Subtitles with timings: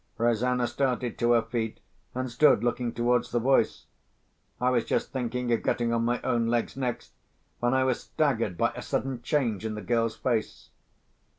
[0.17, 1.79] Rosanna started to her feet,
[2.15, 3.85] and stood looking towards the voice.
[4.59, 7.13] I was just thinking of getting on my own legs next,
[7.59, 10.71] when I was staggered by a sudden change in the girl's face.